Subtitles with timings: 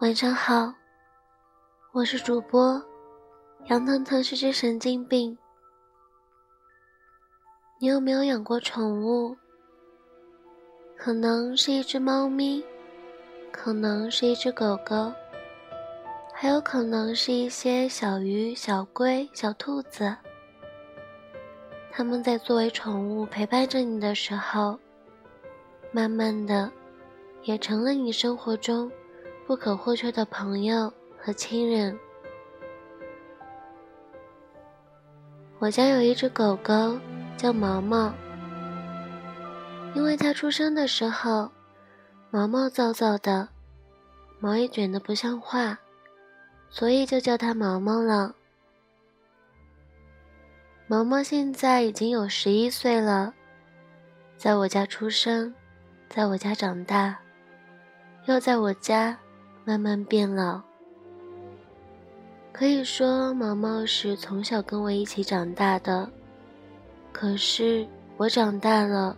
[0.00, 0.72] 晚上好，
[1.92, 2.82] 我是主播
[3.66, 5.36] 杨腾腾，是只神经病。
[7.78, 9.36] 你有没有养过宠物？
[10.96, 12.64] 可能是一只猫咪，
[13.52, 15.12] 可能是一只狗狗，
[16.32, 20.16] 还有可能是一些小鱼、小龟、小兔子。
[21.92, 24.78] 它们在作为宠物陪伴着你的时候，
[25.92, 26.72] 慢慢的，
[27.42, 28.90] 也成了你生活中
[29.50, 31.98] 不可或缺的朋友和亲人。
[35.58, 36.96] 我家有一只狗狗，
[37.36, 38.14] 叫毛毛。
[39.92, 41.50] 因为它出生的时候，
[42.30, 43.48] 毛毛躁躁的，
[44.38, 45.76] 毛也卷得不像话，
[46.68, 48.32] 所以就叫它毛毛了。
[50.86, 53.34] 毛毛现在已经有十一岁了，
[54.36, 55.52] 在我家出生，
[56.08, 57.18] 在我家长大，
[58.26, 59.18] 又在我家
[59.70, 60.60] 慢慢变老。
[62.50, 66.10] 可以说，毛毛是从小跟我一起长大的。
[67.12, 69.16] 可是我长大了。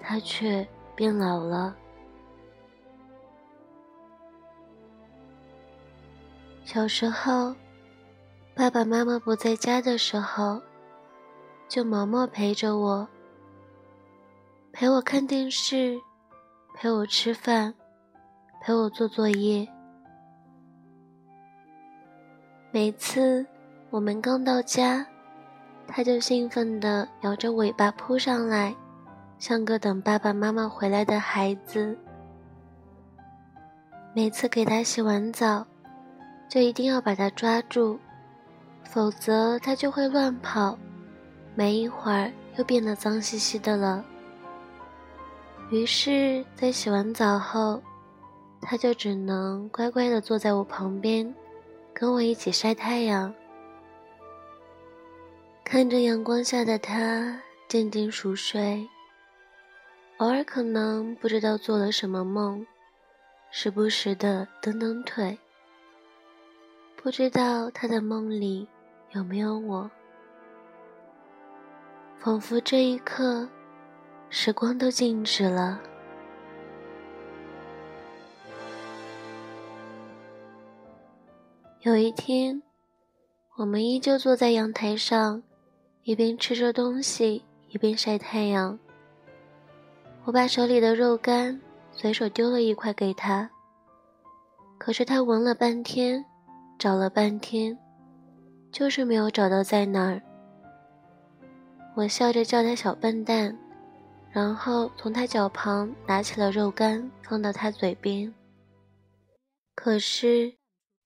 [0.00, 1.76] 他却变老了。
[6.64, 7.54] 小时候，
[8.52, 10.60] 爸爸妈妈不在家的时候，
[11.68, 13.06] 就毛毛陪着我，
[14.72, 16.00] 陪我看电视，
[16.74, 17.72] 陪我吃饭，
[18.60, 19.66] 陪我做作业。
[22.70, 23.44] 每次
[23.88, 25.04] 我们刚到家，
[25.86, 28.74] 他就兴奋地摇着尾巴扑上来。
[29.38, 31.96] 像个等爸爸妈妈回来的孩子，
[34.14, 35.66] 每次给他洗完澡，
[36.46, 37.98] 就一定要把他抓住，
[38.84, 40.78] 否则他就会乱跑，
[41.54, 44.04] 没一会儿又变得脏兮兮的了。
[45.70, 47.80] 于是，在洗完澡后，
[48.60, 51.34] 他就只能乖乖地坐在我旁边，
[51.92, 53.34] 跟我一起晒太阳，
[55.64, 58.88] 看着阳光下的他渐渐熟睡。
[60.18, 62.66] 偶尔可能不知道做了什么梦，
[63.50, 65.38] 时不时的蹬蹬腿。
[67.02, 68.68] 不知道他的梦里
[69.12, 69.90] 有没有我，
[72.18, 73.48] 仿佛这一刻，
[74.28, 75.80] 时光都静止了。
[81.82, 82.62] 有一天，
[83.56, 85.42] 我们依旧坐在阳台上，
[86.02, 88.78] 一边吃着东西，一边晒太阳。
[90.24, 91.58] 我把手里的肉干
[91.90, 93.48] 随手丢了一块给他，
[94.76, 96.22] 可是他闻了半天，
[96.78, 97.78] 找了半天，
[98.70, 100.20] 就是没有找到在哪儿。
[101.94, 103.56] 我笑着叫他小笨蛋，
[104.30, 108.30] 然后从他脚旁拿起了肉干放到他嘴边。
[109.74, 110.52] 可是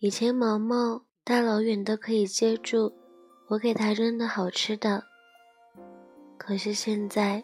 [0.00, 2.92] 以前毛毛大老远的可以接住
[3.48, 5.02] 我给他扔的好吃的，
[6.36, 7.42] 可是现在。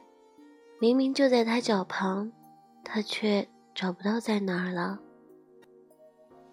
[0.81, 2.31] 明明就在他脚旁，
[2.85, 5.01] 他却找不到在哪儿了。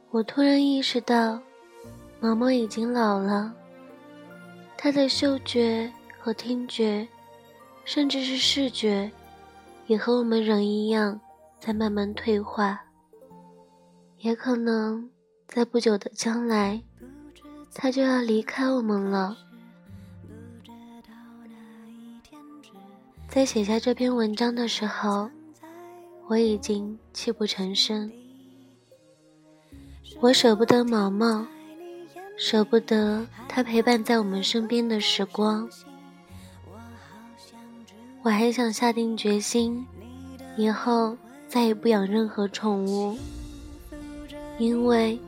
[0.09, 1.39] 我突然意识到，
[2.19, 3.53] 毛毛已经老了，
[4.77, 7.07] 他的嗅觉和听觉，
[7.83, 9.11] 甚至是视觉，
[9.87, 11.19] 也和我们人一样
[11.59, 12.79] 在慢慢退化。
[14.19, 15.09] 也可能
[15.53, 16.81] 在不久的将来，
[17.73, 19.37] 他就要离开我们了。
[23.27, 25.29] 在写下这篇文章的时候，
[26.27, 28.09] 我已经泣不成声。
[30.21, 31.45] 我舍不得毛毛，
[32.37, 35.69] 舍不得他陪伴在我们身边的时光。
[38.23, 39.85] 我还想下定决心，
[40.55, 41.17] 以后
[41.49, 43.17] 再也不养任何宠物，
[44.57, 45.19] 因为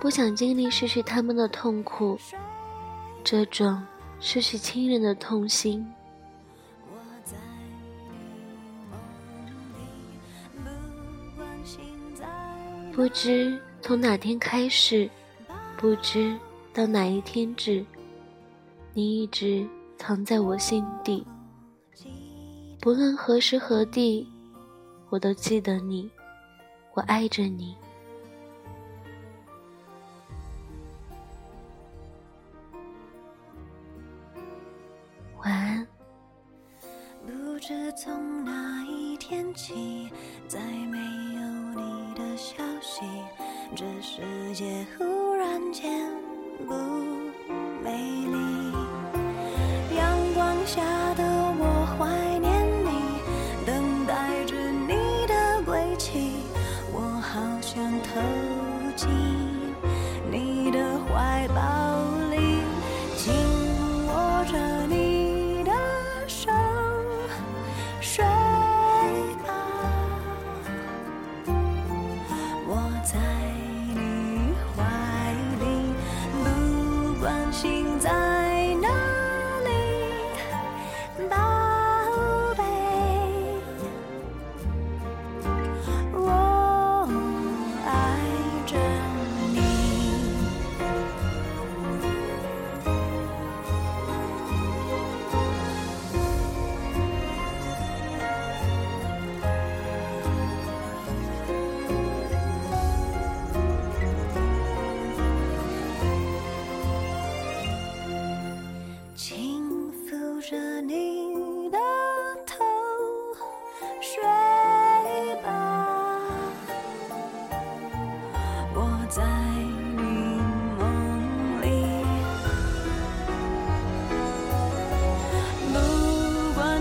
[0.00, 2.16] 不想经历失去他们的痛苦，
[3.24, 3.82] 这种
[4.20, 5.84] 失去亲人的痛心。
[12.92, 15.08] 不知从哪天开始，
[15.76, 16.36] 不知
[16.72, 17.84] 到哪一天止，
[18.92, 19.66] 你一直
[19.96, 21.26] 藏在我心底。
[22.80, 24.28] 不论何时何地，
[25.10, 26.08] 我都记得你，
[26.94, 27.76] 我爱着你。
[38.00, 40.08] 从那一天起，
[40.46, 40.98] 再没
[41.34, 41.40] 有
[41.74, 43.00] 你的消息，
[43.74, 44.22] 这世
[44.54, 46.07] 界忽然间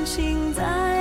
[0.07, 0.97] 心在